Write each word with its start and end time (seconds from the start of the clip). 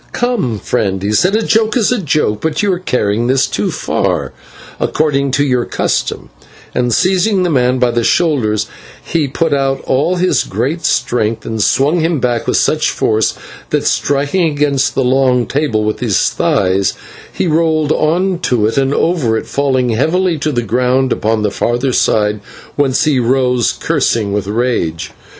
"Come, 0.13 0.57
friend," 0.57 1.03
he 1.03 1.11
said, 1.11 1.35
"a 1.35 1.43
joke 1.43 1.77
is 1.77 1.91
a 1.91 1.99
joke, 1.99 2.41
but 2.41 2.63
you 2.63 2.73
are 2.73 2.79
carrying 2.79 3.27
this 3.27 3.45
too 3.45 3.69
far, 3.69 4.33
according 4.79 5.29
to 5.33 5.43
your 5.43 5.63
custom," 5.63 6.31
and, 6.73 6.91
seizing 6.91 7.43
the 7.43 7.51
man 7.51 7.77
by 7.77 7.91
the 7.91 8.03
shoulders, 8.03 8.65
he 9.03 9.27
put 9.27 9.53
out 9.53 9.79
all 9.81 10.15
his 10.15 10.43
great 10.43 10.83
strength, 10.85 11.45
and 11.45 11.61
swung 11.61 11.99
him 11.99 12.19
back 12.19 12.47
with 12.47 12.57
such 12.57 12.89
force 12.89 13.35
that, 13.69 13.85
striking 13.85 14.45
against 14.49 14.95
the 14.95 15.03
long 15.03 15.45
table 15.45 15.83
with 15.83 15.99
his 15.99 16.29
thighs, 16.29 16.95
he 17.31 17.45
rolled 17.45 17.91
on 17.91 18.39
to 18.39 18.65
and 18.69 18.95
over 18.95 19.37
it, 19.37 19.45
falling 19.45 19.89
heavily 19.89 20.35
to 20.39 20.51
the 20.51 20.63
ground 20.63 21.13
upon 21.13 21.43
the 21.43 21.51
farther 21.51 21.93
side, 21.93 22.39
whence 22.75 23.03
he 23.03 23.19
rose 23.19 23.71
cursing 23.71 24.33
with 24.33 24.47
rage. 24.47 25.11